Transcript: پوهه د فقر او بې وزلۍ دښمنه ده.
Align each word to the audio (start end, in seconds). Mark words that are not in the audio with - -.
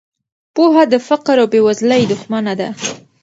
پوهه 0.55 0.83
د 0.91 0.95
فقر 1.07 1.37
او 1.43 1.47
بې 1.51 1.59
وزلۍ 1.67 2.03
دښمنه 2.11 2.53
ده. 2.59 2.69